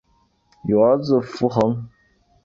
[0.67, 1.85] 有儿子伏暅。